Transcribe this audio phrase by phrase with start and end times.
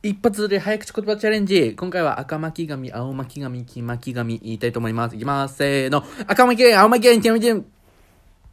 [0.00, 1.74] 一発で早口言葉チャレンジ。
[1.74, 5.16] 今回は赤巻紙、青巻紙、黄巻紙言いたいと思います。
[5.16, 5.56] いきます。
[5.56, 6.04] せーの。
[6.28, 7.77] 赤巻紙、青巻紙、黄巻紙。